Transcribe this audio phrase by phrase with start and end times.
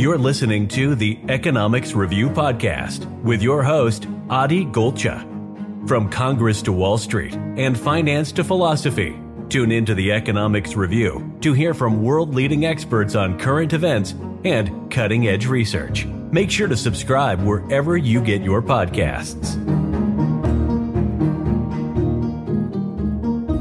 [0.00, 5.20] You're listening to the Economics Review Podcast with your host, Adi Golcha.
[5.86, 11.52] From Congress to Wall Street and finance to philosophy, tune into the Economics Review to
[11.52, 16.06] hear from world leading experts on current events and cutting edge research.
[16.06, 19.56] Make sure to subscribe wherever you get your podcasts.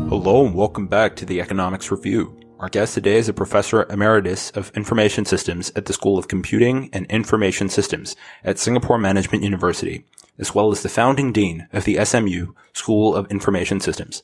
[0.07, 2.39] Hello and welcome back to the Economics Review.
[2.59, 6.89] Our guest today is a professor emeritus of information systems at the School of Computing
[6.91, 10.03] and Information Systems at Singapore Management University,
[10.37, 14.23] as well as the founding dean of the SMU School of Information Systems.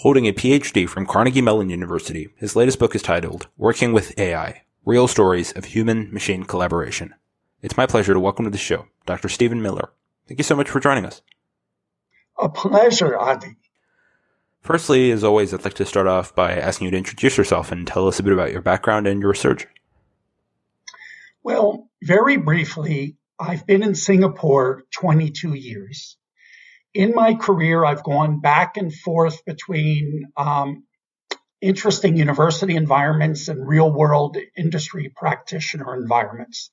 [0.00, 4.64] Holding a PhD from Carnegie Mellon University, his latest book is titled Working with AI,
[4.84, 7.14] Real Stories of Human Machine Collaboration.
[7.62, 9.30] It's my pleasure to welcome to the show Dr.
[9.30, 9.92] Steven Miller.
[10.26, 11.22] Thank you so much for joining us.
[12.38, 13.56] A pleasure, Adi.
[14.68, 17.86] Firstly, as always, I'd like to start off by asking you to introduce yourself and
[17.86, 19.66] tell us a bit about your background and your research.
[21.42, 26.18] Well, very briefly, I've been in Singapore 22 years.
[26.92, 30.84] In my career, I've gone back and forth between um,
[31.62, 36.70] interesting university environments and real world industry practitioner environments.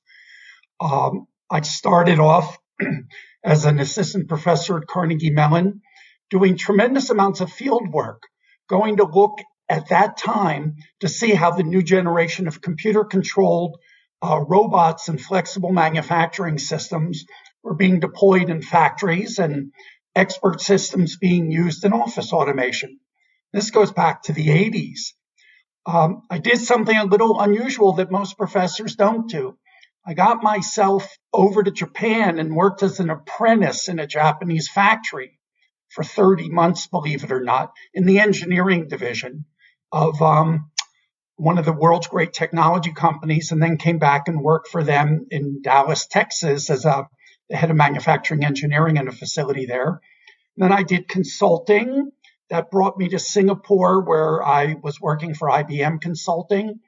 [0.80, 2.58] Um, I started off
[3.42, 5.80] as an assistant professor at Carnegie Mellon
[6.30, 8.22] doing tremendous amounts of field work,
[8.68, 9.38] going to look
[9.68, 13.76] at that time to see how the new generation of computer controlled
[14.22, 17.24] uh, robots and flexible manufacturing systems
[17.62, 19.72] were being deployed in factories and
[20.14, 22.98] expert systems being used in office automation.
[23.52, 25.12] This goes back to the 80s.
[25.84, 29.56] Um, I did something a little unusual that most professors don't do.
[30.04, 35.35] I got myself over to Japan and worked as an apprentice in a Japanese factory
[35.96, 39.46] for 30 months, believe it or not, in the engineering division
[39.90, 40.70] of um,
[41.36, 45.26] one of the world's great technology companies, and then came back and worked for them
[45.30, 47.08] in Dallas, Texas, as a
[47.48, 50.00] the head of manufacturing engineering in a facility there.
[50.56, 52.10] And then I did consulting
[52.50, 56.80] that brought me to Singapore, where I was working for IBM Consulting.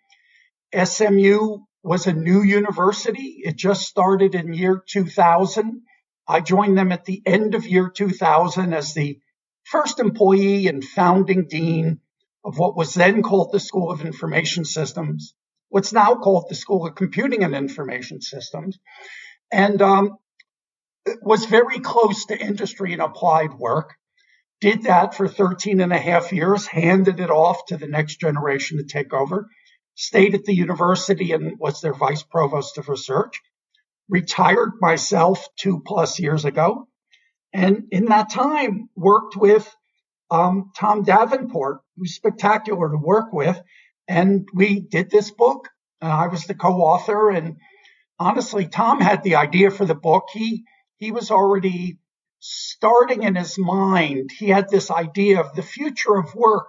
[0.75, 3.41] SMU was a new university.
[3.45, 5.83] It just started in year 2000.
[6.29, 9.19] I joined them at the end of year 2000 as the
[9.65, 12.01] first employee and founding dean
[12.45, 15.35] of what was then called the School of Information Systems,
[15.71, 18.79] what's now called the School of Computing and Information Systems,
[19.51, 20.19] and um,
[21.23, 23.95] was very close to industry and applied work.
[24.61, 28.77] Did that for 13 and a half years, handed it off to the next generation
[28.79, 29.47] to take over,
[29.95, 33.41] stayed at the university and was their vice provost of research
[34.09, 36.89] retired myself two plus years ago.
[37.53, 39.69] And in that time, worked with
[40.31, 43.61] um, Tom Davenport, who's spectacular to work with.
[44.07, 45.69] And we did this book.
[46.01, 47.31] Uh, I was the co-author.
[47.31, 47.57] And
[48.19, 50.29] honestly, Tom had the idea for the book.
[50.33, 50.65] He,
[50.97, 51.99] he was already
[52.41, 54.31] starting in his mind.
[54.37, 56.69] He had this idea of the future of work,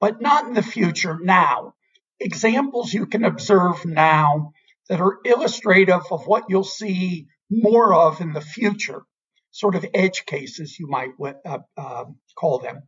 [0.00, 1.74] but not in the future now.
[2.20, 4.52] Examples you can observe now
[4.88, 9.02] that are illustrative of what you'll see more of in the future,
[9.50, 11.10] sort of edge cases, you might
[11.44, 12.04] uh, uh,
[12.36, 12.82] call them.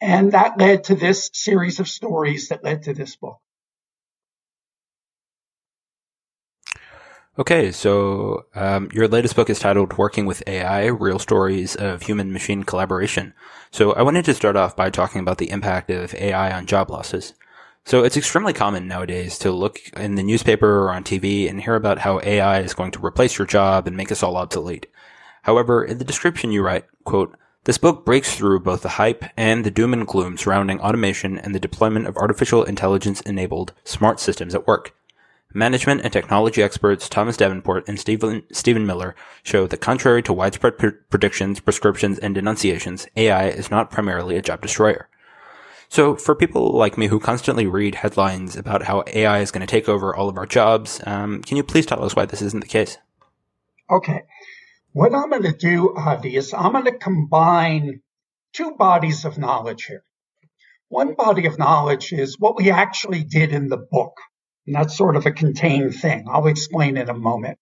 [0.00, 3.38] And that led to this series of stories that led to this book.
[7.38, 12.32] Okay, so um, your latest book is titled Working with AI Real Stories of Human
[12.32, 13.34] Machine Collaboration.
[13.70, 16.90] So I wanted to start off by talking about the impact of AI on job
[16.90, 17.34] losses.
[17.90, 21.74] So it's extremely common nowadays to look in the newspaper or on TV and hear
[21.74, 24.86] about how AI is going to replace your job and make us all obsolete.
[25.42, 29.64] However, in the description you write, quote, this book breaks through both the hype and
[29.64, 34.54] the doom and gloom surrounding automation and the deployment of artificial intelligence enabled smart systems
[34.54, 34.94] at work.
[35.52, 40.78] Management and technology experts Thomas Davenport and Steven, Steven Miller show that contrary to widespread
[41.10, 45.08] predictions, prescriptions, and denunciations, AI is not primarily a job destroyer.
[45.90, 49.70] So for people like me who constantly read headlines about how AI is going to
[49.70, 52.60] take over all of our jobs, um, can you please tell us why this isn't
[52.60, 52.96] the case?
[53.90, 54.22] Okay.
[54.92, 58.02] What I'm going to do, Adi, is I'm going to combine
[58.52, 60.04] two bodies of knowledge here.
[60.90, 64.16] One body of knowledge is what we actually did in the book.
[64.68, 66.26] And that's sort of a contained thing.
[66.30, 67.58] I'll explain in a moment.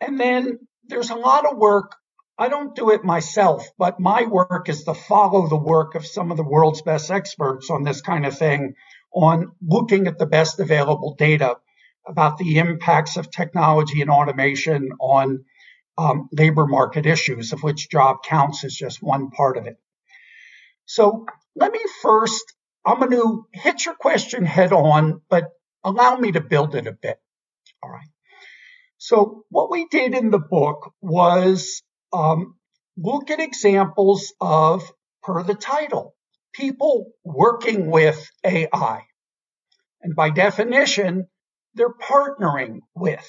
[0.00, 1.96] And then there's a lot of work
[2.38, 6.30] I don't do it myself, but my work is to follow the work of some
[6.30, 8.74] of the world's best experts on this kind of thing,
[9.14, 11.56] on looking at the best available data
[12.06, 15.44] about the impacts of technology and automation on
[15.98, 19.76] um, labor market issues, of which job counts is just one part of it.
[20.86, 25.50] So let me first, I'm going to hit your question head on, but
[25.84, 27.20] allow me to build it a bit.
[27.82, 28.08] All right.
[28.98, 32.56] So what we did in the book was um,
[32.96, 34.90] look at examples of,
[35.22, 36.14] per the title,
[36.52, 39.02] people working with AI.
[40.02, 41.28] And by definition,
[41.74, 43.26] they're partnering with,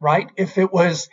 [0.00, 0.30] right?
[0.36, 1.08] If it was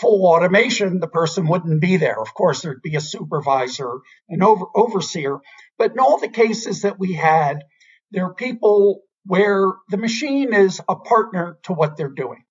[0.00, 2.20] full automation, the person wouldn't be there.
[2.20, 3.98] Of course, there'd be a supervisor,
[4.28, 5.38] an over, overseer.
[5.78, 7.64] But in all the cases that we had,
[8.10, 12.42] there are people where the machine is a partner to what they're doing.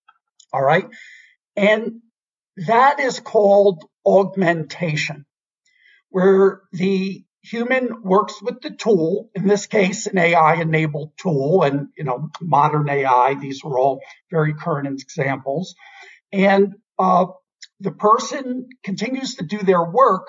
[0.51, 0.87] All right.
[1.55, 2.01] And
[2.57, 5.25] that is called augmentation,
[6.09, 11.89] where the human works with the tool, in this case, an AI enabled tool and,
[11.97, 13.35] you know, modern AI.
[13.35, 14.01] These are all
[14.31, 15.75] very current examples.
[16.31, 17.25] And uh,
[17.79, 20.27] the person continues to do their work.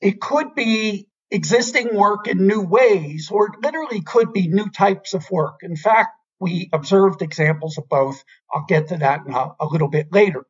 [0.00, 5.14] It could be existing work in new ways, or it literally could be new types
[5.14, 5.60] of work.
[5.62, 6.10] In fact,
[6.40, 8.22] we observed examples of both.
[8.52, 10.44] I'll get to that a, a little bit later.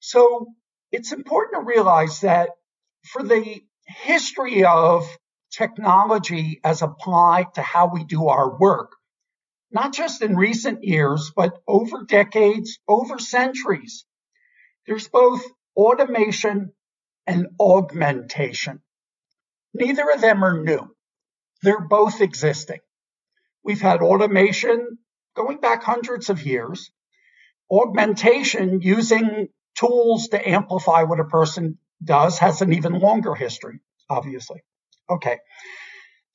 [0.00, 0.46] So
[0.92, 2.50] it's important to realize that
[3.04, 5.08] for the history of
[5.50, 8.92] technology as applied to how we do our work,
[9.70, 14.04] not just in recent years, but over decades, over centuries.
[14.86, 15.42] There's both
[15.76, 16.72] automation
[17.26, 18.80] and augmentation.
[19.74, 20.94] Neither of them are new.
[21.62, 22.80] They're both existing.
[23.68, 24.96] We've had automation
[25.36, 26.90] going back hundreds of years,
[27.70, 29.48] augmentation using
[29.78, 34.62] tools to amplify what a person does has an even longer history, obviously.
[35.10, 35.40] Okay.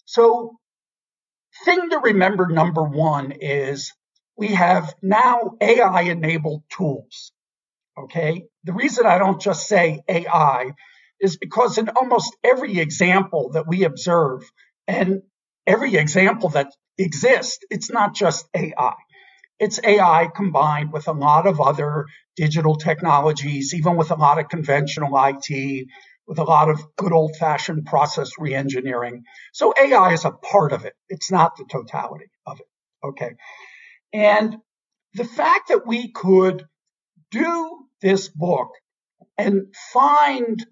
[0.06, 0.60] So
[1.66, 3.94] thing to remember number one is
[4.38, 7.32] we have now AI enabled tools.
[7.98, 8.44] Okay.
[8.64, 10.74] The reason I don't just say AI
[11.20, 14.44] is because in almost every example that we observe
[14.88, 15.24] and
[15.66, 16.68] every example that
[16.98, 18.94] exists, it's not just AI.
[19.60, 22.06] It's AI combined with a lot of other
[22.36, 25.88] digital technologies, even with a lot of conventional IT,
[26.28, 29.22] with a lot of good old fashioned process reengineering.
[29.54, 30.94] So AI is a part of it.
[31.10, 32.68] It's not the totality of it.
[33.06, 33.32] Okay.
[34.12, 34.58] And
[35.14, 36.66] the fact that we could
[37.32, 38.70] do this book
[39.38, 40.66] and find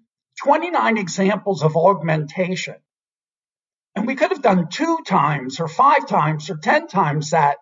[0.44, 2.76] 29 examples of augmentation,
[3.94, 7.58] and we could have done two times or five times or 10 times that,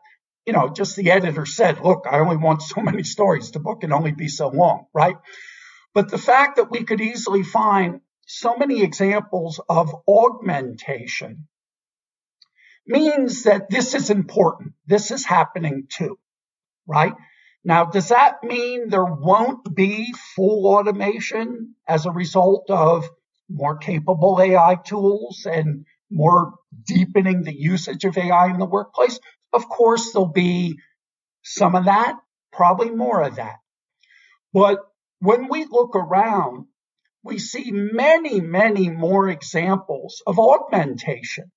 [0.46, 3.50] you know, just the editor said, look, I only want so many stories.
[3.50, 5.16] The book can only be so long, right?
[5.92, 11.48] But the fact that we could easily find so many examples of augmentation
[12.86, 14.74] means that this is important.
[14.86, 16.16] This is happening too,
[16.86, 17.14] right?
[17.64, 23.08] Now, does that mean there won't be full automation as a result of
[23.48, 26.54] more capable AI tools and more
[26.86, 29.18] deepening the usage of AI in the workplace?
[29.52, 30.78] Of course, there'll be
[31.42, 32.16] some of that,
[32.52, 33.56] probably more of that.
[34.52, 34.78] But
[35.20, 36.66] when we look around,
[37.22, 41.50] we see many, many more examples of augmentation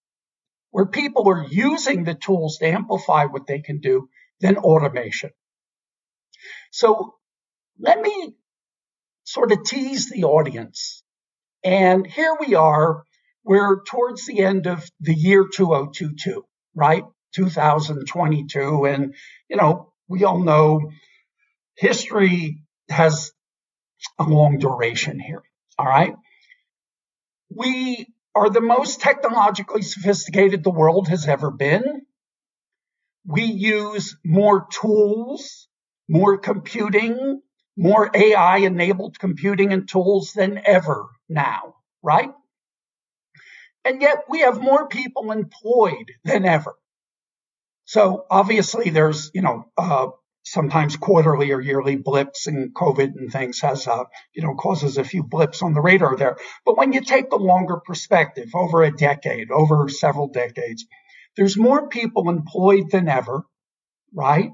[0.71, 4.09] where people are using the tools to amplify what they can do
[4.41, 5.29] than automation.
[6.71, 7.15] So
[7.79, 8.33] let me
[9.23, 11.03] sort of tease the audience.
[11.63, 13.03] And here we are.
[13.43, 16.45] We're towards the end of the year 2022,
[16.75, 17.03] right?
[17.35, 18.85] 2022.
[18.85, 19.15] And,
[19.49, 20.91] you know, we all know
[21.75, 23.31] history has
[24.19, 25.43] a long duration here.
[25.77, 26.15] All right.
[27.49, 32.03] We are the most technologically sophisticated the world has ever been.
[33.25, 35.67] We use more tools,
[36.09, 37.41] more computing,
[37.77, 42.31] more AI enabled computing and tools than ever now, right?
[43.85, 46.75] And yet we have more people employed than ever.
[47.85, 50.07] So obviously there's, you know, uh,
[50.43, 55.03] sometimes quarterly or yearly blips and COVID and things has, uh, you know, causes a
[55.03, 56.37] few blips on the radar there.
[56.65, 60.85] But when you take the longer perspective over a decade, over several decades,
[61.35, 63.43] there's more people employed than ever,
[64.13, 64.51] right?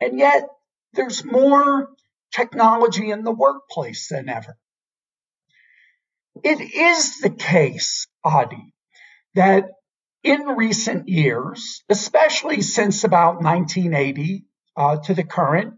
[0.00, 0.48] And yet
[0.92, 1.88] there's more
[2.32, 4.56] technology in the workplace than ever.
[6.42, 8.72] It is the case, Adi,
[9.34, 9.66] that
[10.22, 14.44] in recent years, especially since about 1980,
[14.76, 15.74] uh, to the current.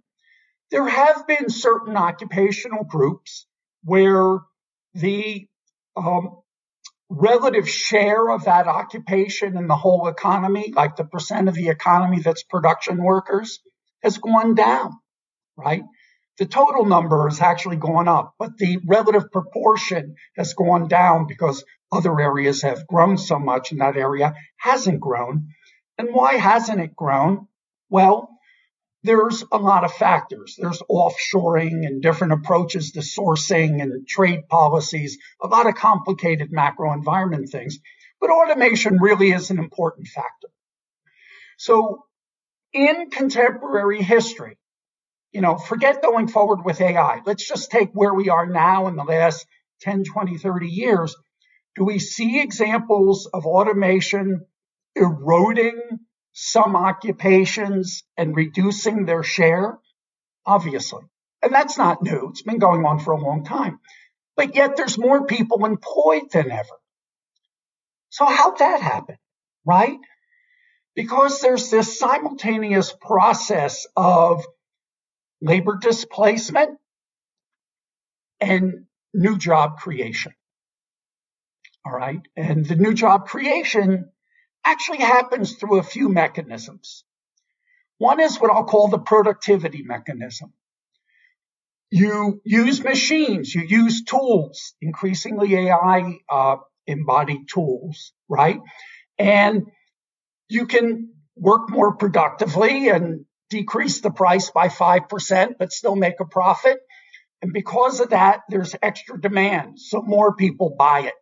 [0.71, 3.47] There have been certain occupational groups
[3.85, 4.41] where
[4.95, 5.47] the
[5.97, 6.41] um,
[7.09, 12.21] relative share of that occupation in the whole economy, like the percent of the economy
[12.21, 13.61] that's production workers,
[14.03, 14.93] has gone down,
[15.57, 15.85] right?
[16.39, 21.65] The total number has actually gone up, but the relative proportion has gone down because
[21.91, 25.49] other areas have grown so much and that area hasn't grown.
[25.97, 27.49] And why hasn't it grown?
[27.89, 28.29] Well,
[29.03, 30.57] there's a lot of factors.
[30.59, 36.93] There's offshoring and different approaches to sourcing and trade policies, a lot of complicated macro
[36.93, 37.79] environment things.
[38.21, 40.49] But automation really is an important factor.
[41.57, 42.05] So
[42.73, 44.59] in contemporary history,
[45.37, 47.21] you know, forget going forward with AI.
[47.27, 49.47] Let's just take where we are now in the last
[49.83, 51.15] 10, 20, 30 years.
[51.75, 54.47] Do we see examples of automation
[54.95, 55.79] eroding
[56.33, 59.79] some occupations and reducing their share?
[60.47, 61.03] Obviously.
[61.43, 62.29] And that's not new.
[62.31, 63.79] It's been going on for a long time.
[64.37, 66.79] But yet there's more people employed than ever.
[68.09, 69.17] So how'd that happen?
[69.67, 69.99] Right?
[70.95, 74.43] Because there's this simultaneous process of
[75.43, 76.79] labor displacement
[78.41, 80.33] and new job creation.
[81.87, 82.21] All right.
[82.37, 84.11] And the new job creation
[84.65, 87.05] actually happens through a few mechanisms.
[87.99, 90.53] One is what I'll call the productivity mechanism.
[91.91, 98.61] You use machines, you use tools, increasingly AI uh, embodied tools, right?
[99.19, 99.65] And
[100.51, 106.25] you can work more productively and decrease the price by 5%, but still make a
[106.25, 106.79] profit.
[107.43, 109.79] And because of that, there's extra demand.
[109.81, 111.15] So more people buy it.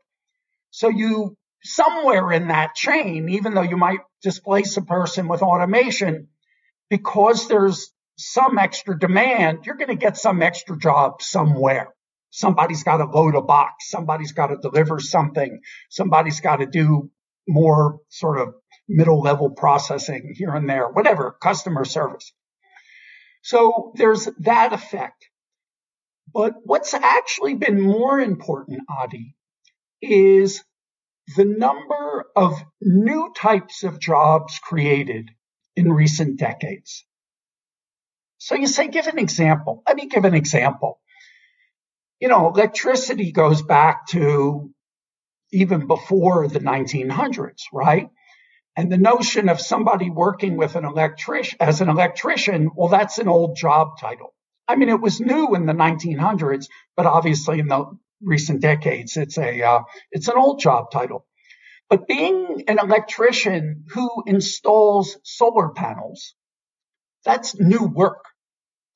[0.70, 6.28] So you somewhere in that chain, even though you might displace a person with automation,
[6.90, 11.94] because there's some extra demand, you're going to get some extra job somewhere.
[12.30, 13.90] Somebody's got to load a box.
[13.90, 15.60] Somebody's got to deliver something.
[15.88, 17.10] Somebody's got to do
[17.46, 18.54] more sort of
[18.88, 22.32] middle level processing here and there, whatever, customer service.
[23.42, 25.28] So there's that effect.
[26.32, 29.36] But what's actually been more important, Adi,
[30.02, 30.64] is
[31.36, 35.30] the number of new types of jobs created
[35.76, 37.04] in recent decades.
[38.38, 39.82] So you say, give an example.
[39.86, 41.00] Let me give an example.
[42.20, 44.70] You know, electricity goes back to
[45.52, 48.08] even before the 1900s, right?
[48.76, 53.28] And the notion of somebody working with an electrician as an electrician, well, that's an
[53.28, 54.34] old job title.
[54.66, 56.66] I mean, it was new in the 1900s,
[56.96, 57.86] but obviously in the
[58.20, 59.16] recent decades.
[59.16, 61.26] It's a uh, it's an old job title.
[61.90, 66.34] But being an electrician who installs solar panels,
[67.24, 68.24] that's new work.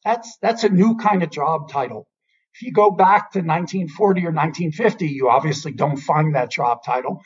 [0.04, 2.08] That's that's a new kind of job title.
[2.54, 7.20] If you go back to 1940 or 1950, you obviously don't find that job title.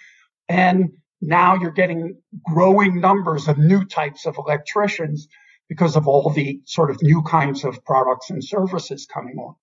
[0.49, 0.91] And
[1.23, 5.29] now you're getting growing numbers of new types of electricians
[5.69, 9.55] because of all the sort of new kinds of products and services coming on.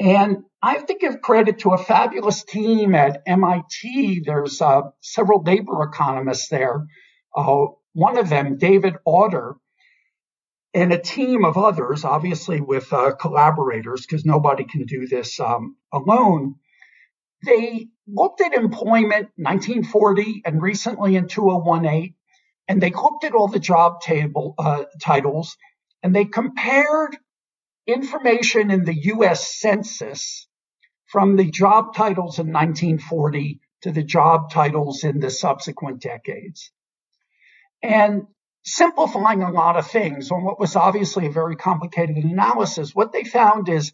[0.00, 4.22] And I have to give credit to a fabulous team at MIT.
[4.24, 6.86] There's uh, several labor economists there.
[7.36, 9.56] Uh, one of them, David Autor,
[10.72, 15.76] and a team of others, obviously with uh, collaborators, because nobody can do this um,
[15.92, 16.54] alone.
[17.44, 22.14] They looked at employment 1940 and recently in 2018,
[22.66, 25.56] and they looked at all the job table uh, titles,
[26.02, 27.16] and they compared
[27.86, 30.46] information in the US Census
[31.06, 36.70] from the job titles in 1940 to the job titles in the subsequent decades.
[37.82, 38.26] And
[38.64, 43.24] simplifying a lot of things on what was obviously a very complicated analysis, what they
[43.24, 43.92] found is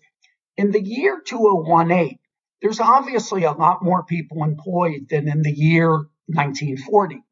[0.56, 2.18] in the year 2018,
[2.64, 5.90] there's obviously a lot more people employed than in the year
[6.28, 7.22] 1940.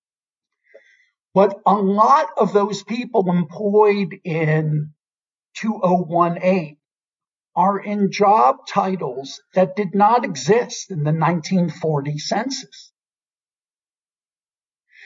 [1.33, 4.93] But a lot of those people employed in
[5.57, 6.77] 2018
[7.57, 12.93] are in job titles that did not exist in the 1940 census.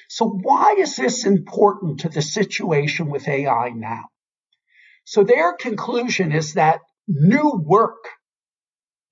[0.09, 4.07] So why is this important to the situation with AI now?
[5.05, 8.09] So their conclusion is that new work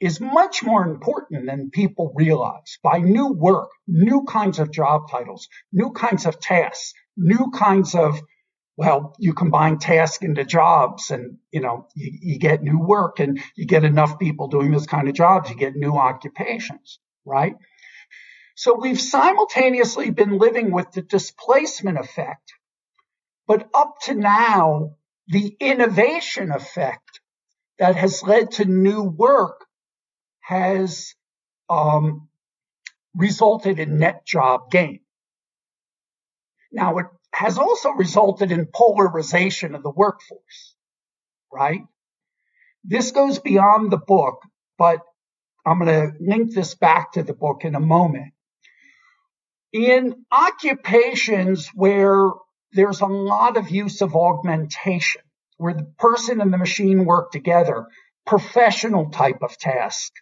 [0.04, 2.78] is much more important than people realize.
[2.82, 8.20] By new work, new kinds of job titles, new kinds of tasks, new kinds of
[8.76, 13.40] well, you combine task into jobs and, you know, you, you, get new work and
[13.56, 17.54] you get enough people doing this kind of jobs, you get new occupations, right?
[18.56, 22.52] So we've simultaneously been living with the displacement effect,
[23.46, 24.96] but up to now,
[25.28, 27.20] the innovation effect
[27.78, 29.63] that has led to new work
[30.44, 31.14] has
[31.70, 32.28] um,
[33.14, 35.00] resulted in net job gain.
[36.70, 40.76] Now, it has also resulted in polarization of the workforce,
[41.52, 41.80] right?
[42.84, 44.42] This goes beyond the book,
[44.76, 45.00] but
[45.64, 48.34] I'm going to link this back to the book in a moment.
[49.72, 52.30] In occupations where
[52.72, 55.22] there's a lot of use of augmentation,
[55.56, 57.86] where the person and the machine work together,
[58.26, 60.12] professional type of task,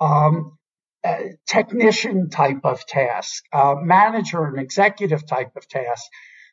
[0.00, 0.58] um,
[1.46, 6.04] technician type of task, uh, manager and executive type of task,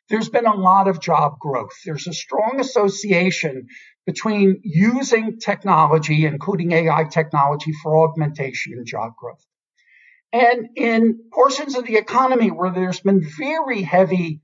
[0.08, 1.72] there's been a lot of job growth.
[1.84, 3.66] There's a strong association
[4.06, 9.44] between using technology, including AI technology for augmentation and job growth.
[10.32, 14.42] And in portions of the economy where there's been very heavy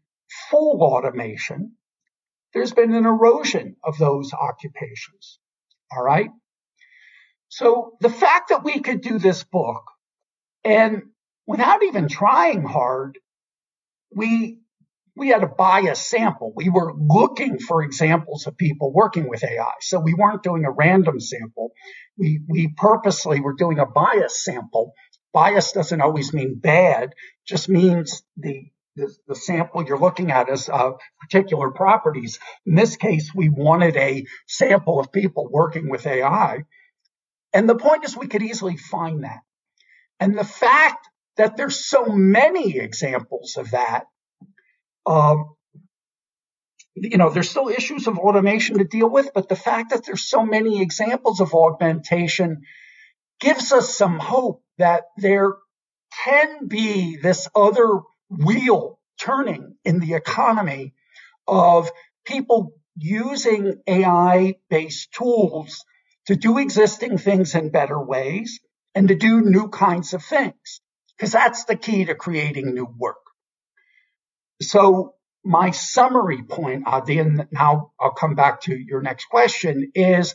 [0.51, 1.77] full automation,
[2.55, 5.39] there's been an erosion of those occupations.
[5.95, 6.31] All right.
[7.53, 9.83] So the fact that we could do this book
[10.65, 11.03] and
[11.47, 13.19] without even trying hard,
[14.11, 14.61] we
[15.15, 16.55] we had to buy a sample.
[16.57, 19.75] We were looking for examples of people working with AI.
[19.81, 21.73] So we weren't doing a random sample.
[22.17, 24.95] We, we purposely were doing a bias sample.
[25.35, 27.13] Bias doesn't always mean bad,
[27.47, 32.39] just means the, the, the sample you're looking at is uh, particular properties.
[32.65, 36.65] In this case, we wanted a sample of people working with AI.
[37.53, 39.41] And the point is we could easily find that.
[40.21, 44.07] And the fact that there's so many examples of that
[45.07, 45.47] um,
[46.95, 50.29] you know, there's still issues of automation to deal with, but the fact that there's
[50.29, 52.63] so many examples of augmentation
[53.41, 55.55] gives us some hope that there
[56.25, 60.95] can be this other wheel turning in the economy
[61.47, 61.91] of
[62.27, 65.85] people using AI based tools
[66.27, 68.61] to do existing things in better ways
[68.95, 70.81] and to do new kinds of things.
[71.17, 73.17] Because that's the key to creating new work.
[74.61, 75.15] So
[75.45, 80.35] my summary point, Adi, and now I'll come back to your next question, is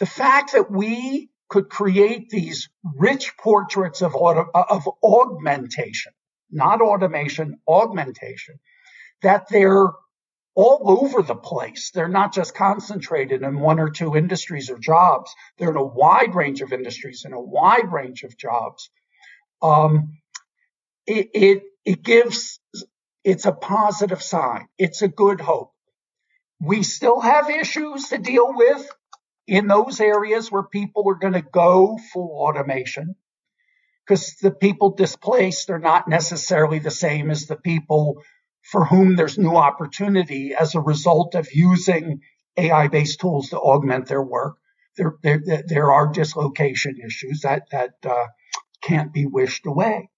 [0.00, 6.12] the fact that we could create these rich portraits of, auto, of augmentation,
[6.50, 8.58] not automation, augmentation,
[9.22, 9.88] that they're
[10.54, 11.90] all over the place.
[11.92, 15.34] They're not just concentrated in one or two industries or jobs.
[15.58, 18.90] They're in a wide range of industries and a wide range of jobs.
[19.62, 20.18] Um,
[21.06, 22.60] it, it, it gives
[23.24, 24.68] it's a positive sign.
[24.78, 25.72] It's a good hope.
[26.60, 28.88] We still have issues to deal with
[29.46, 33.16] in those areas where people are going to go full automation
[34.06, 38.22] because the people displaced are not necessarily the same as the people
[38.72, 42.22] for whom there's new opportunity as a result of using
[42.56, 44.56] AI based tools to augment their work.
[44.96, 48.28] There, there, there are dislocation issues that, that uh,
[48.82, 50.08] can't be wished away.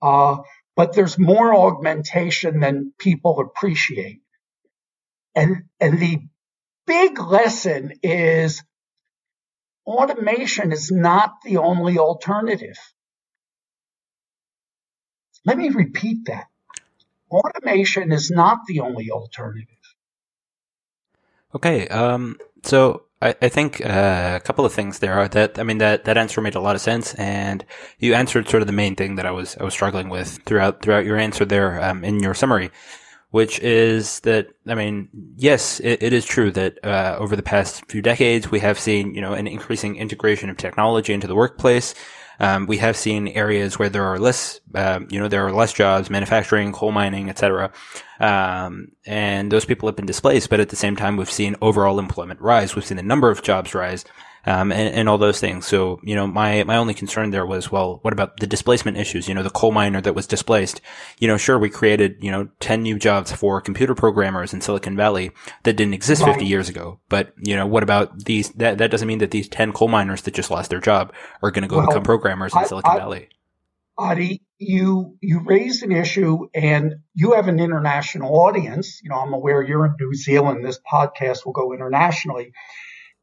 [0.00, 0.38] Uh,
[0.76, 4.22] but there's more augmentation than people appreciate.
[5.34, 6.20] And, and the
[6.86, 8.62] big lesson is
[9.84, 12.78] automation is not the only alternative.
[15.44, 16.46] Let me repeat that.
[17.30, 19.76] Automation is not the only alternative.
[21.54, 21.88] Okay.
[21.88, 26.04] Um, so I, I think uh, a couple of things there that I mean that
[26.04, 27.64] that answer made a lot of sense, and
[27.98, 30.82] you answered sort of the main thing that I was I was struggling with throughout
[30.82, 32.70] throughout your answer there um, in your summary,
[33.30, 37.84] which is that I mean yes, it, it is true that uh, over the past
[37.90, 41.94] few decades we have seen you know an increasing integration of technology into the workplace.
[42.40, 45.72] Um, we have seen areas where there are less, um, you know, there are less
[45.72, 47.70] jobs, manufacturing, coal mining, etc.
[48.18, 51.98] Um, and those people have been displaced, but at the same time, we've seen overall
[51.98, 52.74] employment rise.
[52.74, 54.04] We've seen the number of jobs rise
[54.46, 55.66] um, and, and, all those things.
[55.66, 59.28] So, you know, my, my only concern there was, well, what about the displacement issues?
[59.28, 60.80] You know, the coal miner that was displaced,
[61.18, 64.96] you know, sure, we created, you know, 10 new jobs for computer programmers in Silicon
[64.96, 65.30] Valley
[65.64, 66.32] that didn't exist right.
[66.32, 67.00] 50 years ago.
[67.08, 70.22] But, you know, what about these, that, that doesn't mean that these 10 coal miners
[70.22, 72.92] that just lost their job are going to go well, become programmers in I, Silicon
[72.92, 73.28] I, Valley.
[73.98, 79.00] Adi, you you raised an issue and you have an international audience.
[79.02, 80.64] You know, I'm aware you're in New Zealand.
[80.64, 82.52] This podcast will go internationally.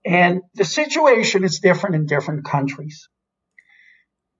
[0.07, 3.09] And the situation is different in different countries.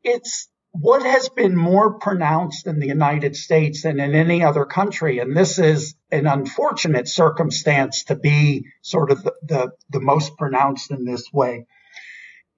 [0.02, 5.20] It's what has been more pronounced in the United States than in any other country.
[5.20, 10.90] And this is an unfortunate circumstance to be sort of the, the, the most pronounced
[10.92, 11.66] in this way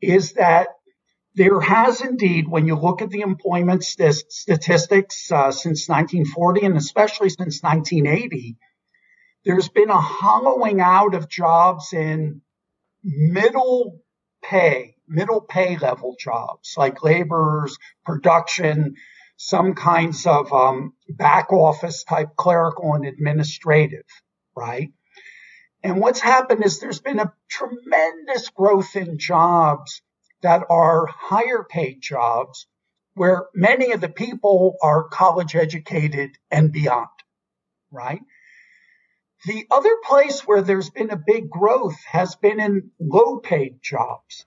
[0.01, 0.67] is that
[1.33, 6.77] there has indeed, when you look at the employment st- statistics uh, since 1940 and
[6.77, 8.57] especially since 1980,
[9.45, 12.41] there's been a hollowing out of jobs in
[13.03, 14.01] middle
[14.43, 18.95] pay, middle pay level jobs like laborers, production,
[19.37, 24.05] some kinds of um, back office type clerical and administrative,
[24.55, 24.91] right?
[25.81, 30.01] And what's happened is there's been a tremendous growth in jobs
[30.41, 32.67] that are higher paid jobs
[33.13, 37.07] where many of the people are college educated and beyond,
[37.91, 38.21] right?
[39.45, 44.45] The other place where there's been a big growth has been in low paid jobs,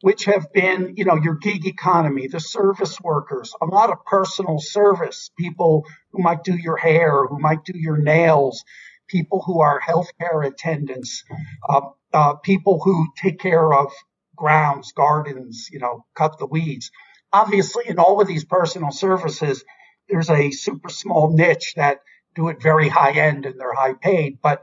[0.00, 4.60] which have been, you know, your gig economy, the service workers, a lot of personal
[4.60, 8.64] service, people who might do your hair, who might do your nails,
[9.08, 11.24] people who are healthcare attendants,
[11.68, 11.80] uh,
[12.12, 13.92] uh, people who take care of
[14.36, 16.92] grounds, gardens, you know, cut the weeds.
[17.32, 19.64] Obviously, in all of these personal services,
[20.08, 22.00] there's a super small niche that
[22.34, 24.62] do it very high end and they're high paid, but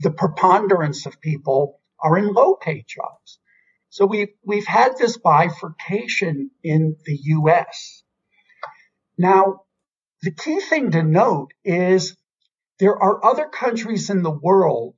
[0.00, 3.38] the preponderance of people are in low paid jobs.
[3.90, 8.02] So we've, we've had this bifurcation in the US.
[9.16, 9.60] Now,
[10.22, 12.16] the key thing to note is
[12.80, 14.94] there are other countries in the world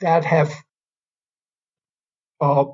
[0.00, 0.52] that have
[2.40, 2.64] uh,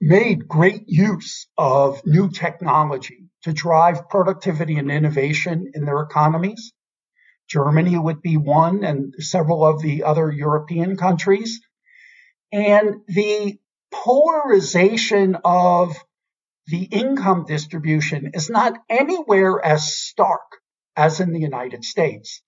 [0.00, 6.73] made great use of new technology to drive productivity and innovation in their economies.
[7.48, 11.60] Germany would be one and several of the other European countries.
[12.52, 13.58] And the
[13.92, 15.96] polarization of
[16.66, 20.40] the income distribution is not anywhere as stark
[20.96, 22.42] as in the United States.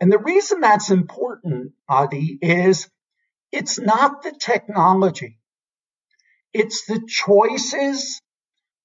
[0.00, 2.88] And the reason that's important, Adi, is
[3.52, 5.38] it's not the technology.
[6.52, 8.20] It's the choices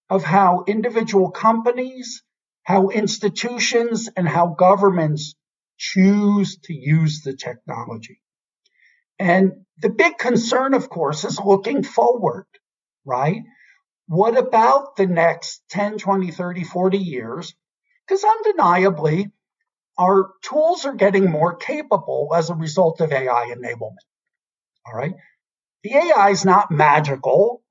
[0.09, 2.23] of how individual companies
[2.65, 5.35] how institutions and how governments
[5.77, 8.21] choose to use the technology.
[9.19, 12.47] And the big concern, of course, is looking forward,
[13.05, 13.43] right?
[14.07, 17.55] What about the next 10, 20, 30, 40 years?
[18.07, 19.31] Because undeniably,
[19.97, 24.05] our tools are getting more capable as a result of AI enablement.
[24.87, 25.15] All right.
[25.83, 27.63] The AI is not magical.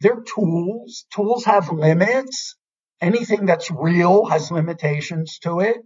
[0.00, 1.06] They're tools.
[1.14, 2.56] Tools have limits.
[3.00, 5.76] Anything that's real has limitations to it.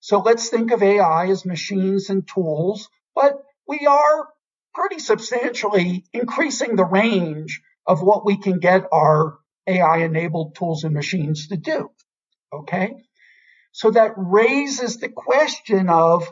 [0.00, 4.28] So let's think of AI as machines and tools, but we are
[4.74, 10.92] pretty substantially increasing the range of what we can get our AI enabled tools and
[10.92, 11.90] machines to do.
[12.52, 12.94] Okay.
[13.72, 16.30] So that raises the question of,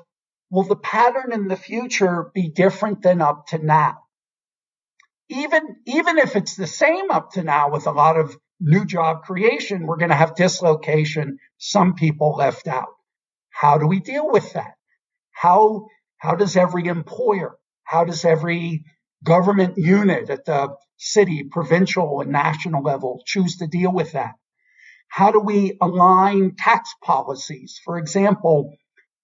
[0.50, 4.00] will the pattern in the future be different than up to now?
[5.28, 9.22] Even, even if it's the same up to now with a lot of new job
[9.22, 12.88] creation, we're going to have dislocation, some people left out.
[13.50, 14.74] How do we deal with that?
[15.32, 15.86] How,
[16.18, 18.84] how does every employer, how does every
[19.24, 24.32] government unit at the city, provincial, and national level choose to deal with that?
[25.08, 27.80] How do we align tax policies?
[27.84, 28.72] For example,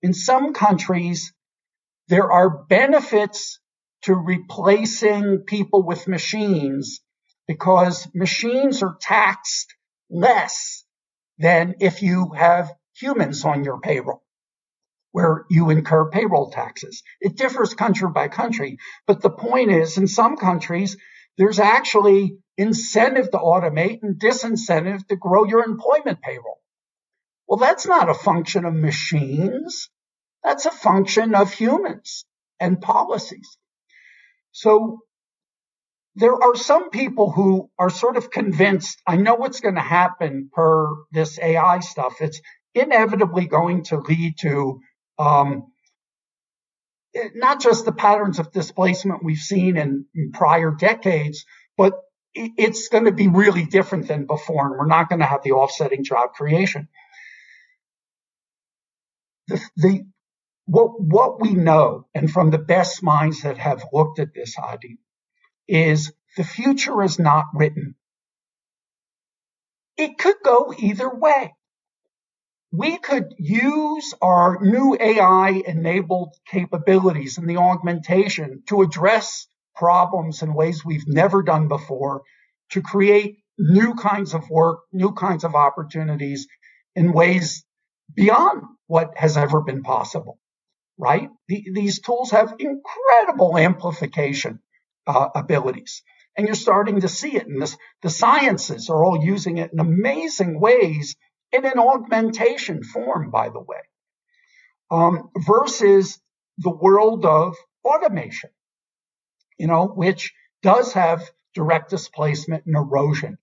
[0.02, 1.32] in some countries,
[2.08, 3.60] there are benefits
[4.02, 7.00] to replacing people with machines
[7.48, 9.74] because machines are taxed
[10.08, 10.84] less
[11.38, 14.22] than if you have humans on your payroll
[15.12, 17.02] where you incur payroll taxes.
[17.20, 20.96] It differs country by country, but the point is in some countries,
[21.38, 26.60] there's actually incentive to automate and disincentive to grow your employment payroll.
[27.48, 29.88] Well, that's not a function of machines.
[30.44, 32.24] That's a function of humans
[32.60, 33.56] and policies.
[34.52, 35.00] So
[36.18, 40.50] there are some people who are sort of convinced, I know what's going to happen
[40.52, 42.16] per this AI stuff.
[42.20, 42.40] It's
[42.74, 44.80] inevitably going to lead to
[45.18, 45.68] um,
[47.34, 51.44] not just the patterns of displacement we've seen in, in prior decades,
[51.76, 51.94] but
[52.34, 55.52] it's going to be really different than before, and we're not going to have the
[55.52, 56.88] offsetting job creation.
[59.46, 60.06] The, the
[60.66, 64.98] what what we know, and from the best minds that have looked at this, Adi,
[65.68, 67.94] is the future is not written.
[69.96, 71.54] It could go either way.
[72.70, 80.54] We could use our new AI enabled capabilities and the augmentation to address problems in
[80.54, 82.22] ways we've never done before,
[82.70, 86.46] to create new kinds of work, new kinds of opportunities
[86.94, 87.64] in ways
[88.14, 90.38] beyond what has ever been possible,
[90.98, 91.30] right?
[91.48, 94.60] these tools have incredible amplification
[95.08, 96.02] uh, abilities.
[96.36, 97.76] And you're starting to see it in this.
[98.02, 101.16] The sciences are all using it in amazing ways
[101.50, 103.80] in an augmentation form, by the way,
[104.90, 106.20] um, versus
[106.58, 108.50] the world of automation,
[109.58, 113.38] you know, which does have direct displacement and erosion.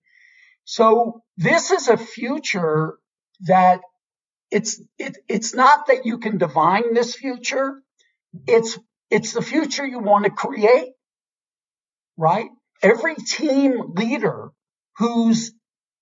[0.64, 2.98] So this is a future
[3.40, 3.80] that
[4.50, 7.82] it's it, it's not that you can divine this future.
[8.46, 8.78] It's
[9.10, 10.95] it's the future you want to create
[12.16, 12.48] right?
[12.82, 14.50] Every team leader
[14.98, 15.52] who's,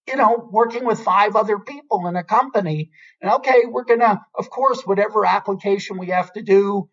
[0.08, 4.20] you know, working with five other people in a company, and okay, we're going to,
[4.36, 6.88] of course, whatever application we have to do,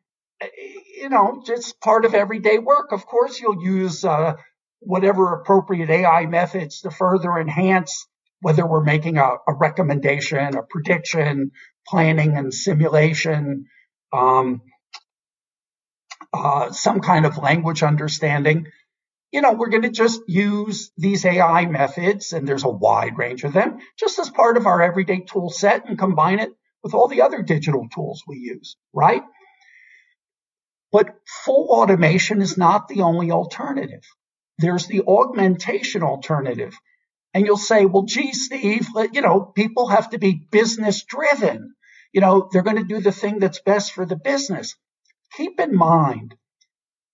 [0.98, 2.92] you know, just part of everyday work.
[2.92, 4.34] Of course, you'll use uh,
[4.80, 8.08] whatever appropriate AI methods to further enhance
[8.42, 11.52] whether we're making a, a recommendation, a prediction,
[11.88, 13.66] planning and simulation,
[14.12, 14.62] um,
[16.34, 18.66] uh, some kind of language understanding.
[19.32, 23.44] You know, we're going to just use these AI methods, and there's a wide range
[23.44, 26.52] of them, just as part of our everyday tool set and combine it
[26.84, 29.22] with all the other digital tools we use, right?
[30.92, 31.16] But
[31.46, 34.04] full automation is not the only alternative.
[34.58, 36.78] There's the augmentation alternative.
[37.34, 41.74] And you'll say, well, gee, Steve, you know, people have to be business driven.
[42.12, 44.76] You know, they're going to do the thing that's best for the business.
[45.38, 46.36] Keep in mind,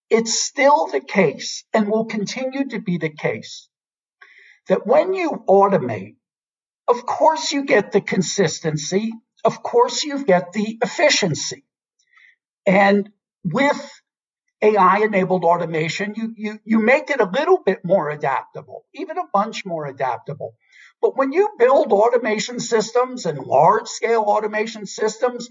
[0.09, 3.69] it's still the case and will continue to be the case
[4.67, 6.15] that when you automate,
[6.87, 9.13] of course you get the consistency.
[9.45, 11.63] Of course you get the efficiency.
[12.65, 13.09] And
[13.43, 13.89] with
[14.61, 19.27] AI enabled automation, you, you, you make it a little bit more adaptable, even a
[19.33, 20.55] bunch more adaptable.
[21.01, 25.49] But when you build automation systems and large scale automation systems,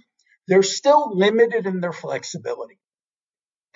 [0.49, 2.79] they're still limited in their flexibility.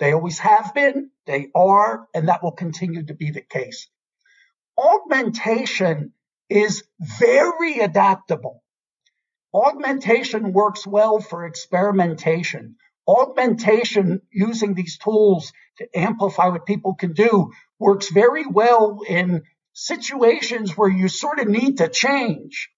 [0.01, 3.87] They always have been, they are, and that will continue to be the case.
[4.77, 6.11] Augmentation
[6.49, 6.83] is
[7.19, 8.61] very adaptable.
[9.53, 12.75] Augmentation works well for experimentation
[13.07, 20.77] augmentation using these tools to amplify what people can do works very well in situations
[20.77, 22.69] where you sort of need to change.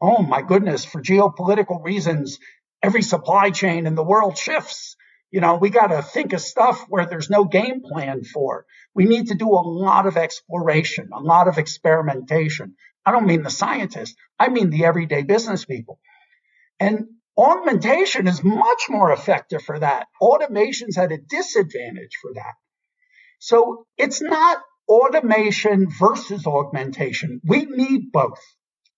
[0.00, 2.38] Oh my goodness, for geopolitical reasons,
[2.82, 4.96] every supply chain in the world shifts.
[5.34, 8.66] You know, we got to think of stuff where there's no game plan for.
[8.94, 12.76] We need to do a lot of exploration, a lot of experimentation.
[13.04, 14.14] I don't mean the scientists.
[14.38, 15.98] I mean the everyday business people.
[16.78, 20.06] And Augmentation is much more effective for that.
[20.22, 22.54] Automation's at a disadvantage for that.
[23.40, 27.40] So it's not automation versus augmentation.
[27.44, 28.40] We need both.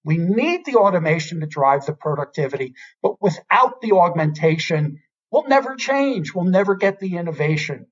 [0.05, 4.99] We need the automation to drive the productivity, but without the augmentation,
[5.30, 6.34] we'll never change.
[6.34, 7.86] We'll never get the innovation.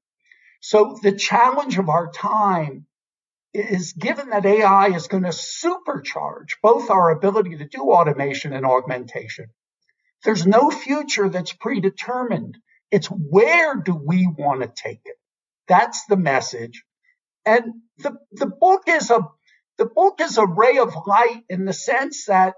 [0.61, 2.87] So the challenge of our time
[3.53, 8.67] is given that AI is going to supercharge both our ability to do automation and
[8.67, 9.47] augmentation.
[10.25, 12.59] There's no future that's predetermined.
[12.91, 15.17] It's where do we want to take it?
[15.69, 16.85] That's the message.
[17.47, 19.21] And the, the book is a,
[19.79, 22.55] the book is a ray of light in the sense that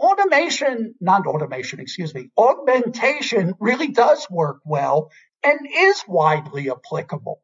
[0.00, 5.10] automation, not automation, excuse me, augmentation really does work well
[5.42, 7.40] and is widely applicable.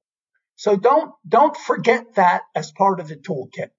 [0.57, 3.71] So don't, don't forget that as part of the toolkit.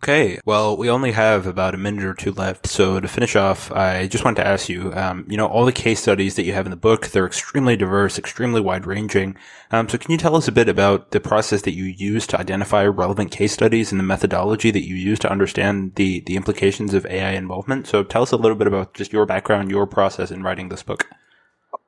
[0.00, 2.68] Okay, well, we only have about a minute or two left.
[2.68, 5.72] So to finish off, I just wanted to ask you, um, you know, all the
[5.72, 9.36] case studies that you have in the book, they're extremely diverse, extremely wide ranging.
[9.72, 12.38] Um, so can you tell us a bit about the process that you use to
[12.38, 16.94] identify relevant case studies and the methodology that you use to understand the, the implications
[16.94, 17.88] of AI involvement?
[17.88, 20.84] So tell us a little bit about just your background, your process in writing this
[20.84, 21.08] book.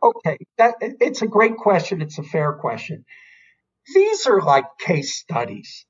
[0.03, 2.03] Okay, that, it's a great question.
[2.03, 3.05] It's a fair question.
[3.94, 5.87] These are like case studies.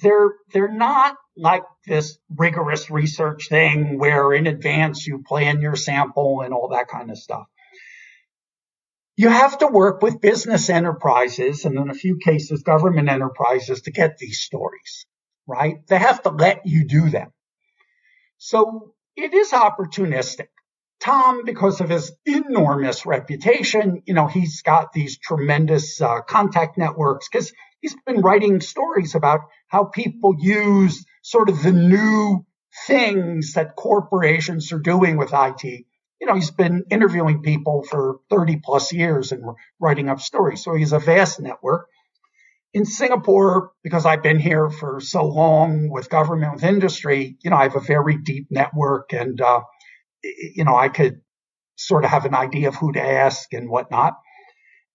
[0.00, 6.42] They're, they're not like this rigorous research thing where in advance you plan your sample
[6.42, 7.46] and all that kind of stuff.
[9.16, 13.90] You have to work with business enterprises and in a few cases government enterprises to
[13.90, 15.06] get these stories,
[15.46, 15.86] right?
[15.86, 17.32] They have to let you do them.
[18.38, 20.48] So it is opportunistic.
[21.00, 27.28] Tom, because of his enormous reputation, you know, he's got these tremendous uh, contact networks
[27.28, 32.44] because he's been writing stories about how people use sort of the new
[32.86, 35.64] things that corporations are doing with IT.
[35.64, 39.42] You know, he's been interviewing people for 30 plus years and
[39.80, 40.62] writing up stories.
[40.62, 41.88] So he's a vast network.
[42.72, 47.56] In Singapore, because I've been here for so long with government, with industry, you know,
[47.56, 49.60] I have a very deep network and, uh,
[50.22, 51.20] you know, I could
[51.76, 54.14] sort of have an idea of who to ask and whatnot.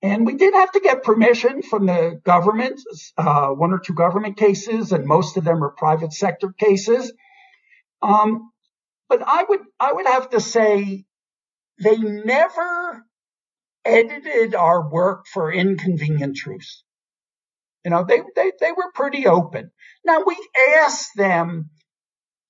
[0.04, 2.82] And we did have to get permission from the government,
[3.18, 7.14] uh, one or two government cases, and most of them are private sector cases.
[8.02, 8.52] Um,
[9.10, 11.06] but I would, I would have to say
[11.84, 13.06] they never
[13.86, 16.84] edited our work for inconvenient truths.
[17.86, 19.72] You know, they, they, they were pretty open.
[20.04, 20.36] Now we
[20.78, 21.70] asked them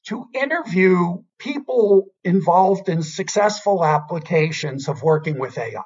[0.08, 5.82] to interview people involved in successful applications of working with AI.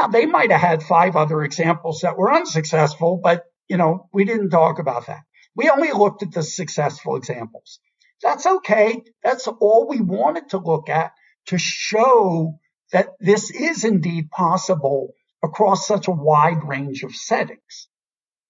[0.00, 4.24] Now they might have had five other examples that were unsuccessful, but you know, we
[4.24, 5.24] didn't talk about that.
[5.54, 7.80] We only looked at the successful examples.
[8.22, 9.02] That's okay.
[9.22, 11.12] That's all we wanted to look at
[11.48, 12.60] to show
[12.92, 17.88] that this is indeed possible across such a wide range of settings.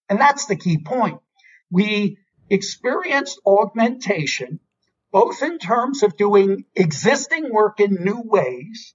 [0.08, 1.18] And that's the key point.
[1.68, 4.60] We experienced augmentation,
[5.10, 8.94] both in terms of doing existing work in new ways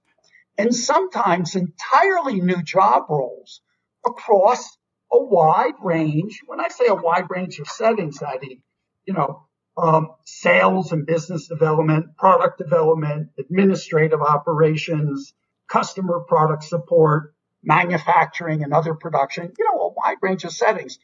[0.58, 3.60] and sometimes entirely new job roles
[4.06, 4.76] across
[5.12, 6.40] a wide range.
[6.46, 8.62] When I say a wide range of settings, I mean,
[9.04, 15.34] you know, um, sales and business development, product development, administrative operations,
[15.68, 20.98] customer product support, manufacturing and other production, you know, a wide range of settings.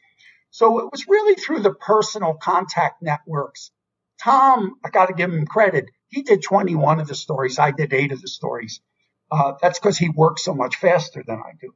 [0.49, 3.71] So it was really through the personal contact networks.
[4.21, 5.89] Tom, I got to give him credit.
[6.07, 7.59] He did 21 of the stories.
[7.59, 8.79] I did eight of the stories.
[9.31, 11.73] Uh, that's because he works so much faster than I do.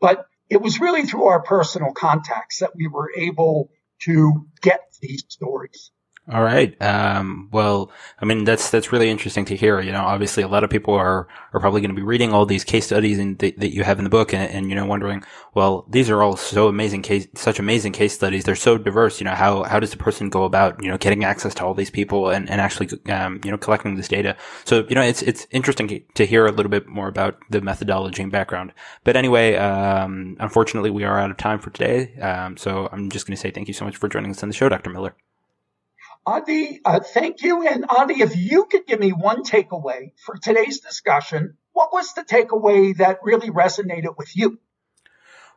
[0.00, 3.70] But it was really through our personal contacts that we were able
[4.02, 5.90] to get these stories.
[6.32, 6.74] All right.
[6.80, 9.78] Um, well, I mean, that's, that's really interesting to hear.
[9.82, 12.46] You know, obviously a lot of people are, are probably going to be reading all
[12.46, 15.84] these case studies that you have in the book and, and, you know, wondering, well,
[15.90, 18.44] these are all so amazing case, such amazing case studies.
[18.44, 19.20] They're so diverse.
[19.20, 21.74] You know, how, how does a person go about, you know, getting access to all
[21.74, 24.34] these people and, and actually, um, you know, collecting this data?
[24.64, 28.22] So, you know, it's, it's interesting to hear a little bit more about the methodology
[28.22, 28.72] and background.
[29.04, 32.16] But anyway, um, unfortunately we are out of time for today.
[32.16, 34.48] Um, so I'm just going to say thank you so much for joining us on
[34.48, 34.88] the show, Dr.
[34.88, 35.14] Miller.
[36.26, 37.66] Adi, uh, thank you.
[37.66, 42.22] And Adi, if you could give me one takeaway for today's discussion, what was the
[42.22, 44.58] takeaway that really resonated with you?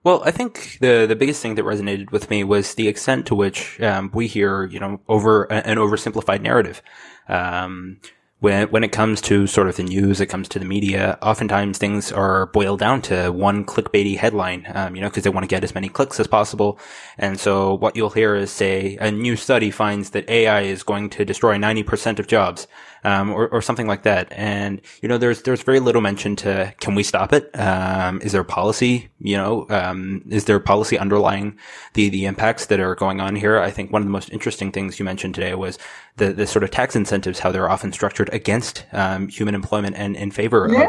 [0.04, 3.36] Well, I think the the biggest thing that resonated with me was the extent to
[3.36, 6.82] which um, we hear, you know, over an oversimplified narrative.
[7.28, 8.00] Um,
[8.40, 11.18] when when it comes to sort of the news, it comes to the media.
[11.22, 15.44] Oftentimes, things are boiled down to one clickbaity headline, um, you know, because they want
[15.44, 16.80] to get as many clicks as possible.
[17.18, 21.10] And so, what you'll hear is, say, a new study finds that AI is going
[21.12, 22.68] to destroy ninety percent of jobs,
[23.08, 24.28] um, or, or something like that.
[24.32, 27.50] And, you know, there's, there's very little mention to, can we stop it?
[27.58, 31.58] Um, is there policy, you know, um, is there policy underlying
[31.94, 33.60] the, the impacts that are going on here?
[33.60, 35.80] I think one of the most interesting things you mentioned today was
[36.18, 40.18] the, the sort of tax incentives, how they're often structured against, um, human employment and
[40.18, 40.88] in favor yeah.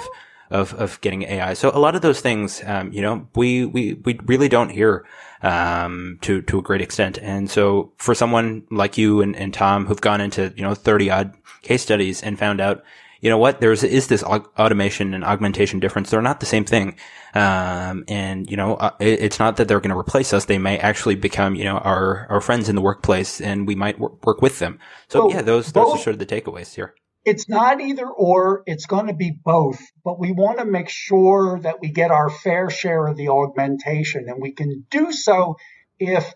[0.50, 1.54] of, of, of getting AI.
[1.54, 5.06] So a lot of those things, um, you know, we, we, we really don't hear,
[5.42, 7.18] um, to, to a great extent.
[7.18, 11.10] And so for someone like you and, and Tom who've gone into, you know, 30
[11.10, 12.82] odd case studies and found out,
[13.20, 16.10] you know what, there's, is this automation and augmentation difference.
[16.10, 16.96] They're not the same thing.
[17.34, 20.44] Um, and, you know, uh, it, it's not that they're going to replace us.
[20.44, 23.98] They may actually become, you know, our, our friends in the workplace and we might
[23.98, 24.78] work, work with them.
[25.08, 26.94] So well, yeah, those, those are sort of the takeaways here.
[27.24, 31.58] It's not either or, it's going to be both, but we want to make sure
[31.60, 35.56] that we get our fair share of the augmentation and we can do so
[35.98, 36.32] if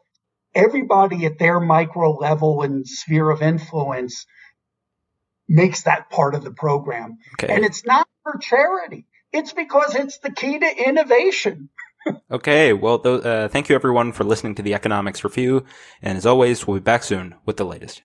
[0.55, 4.27] everybody at their micro level and sphere of influence
[5.49, 7.19] makes that part of the program.
[7.35, 7.55] Okay.
[7.55, 9.07] And it's not for charity.
[9.33, 11.69] It's because it's the key to innovation.
[12.31, 12.73] okay.
[12.73, 15.65] Well, th- uh, thank you everyone for listening to the Economics Review.
[16.01, 18.01] And as always, we'll be back soon with the latest.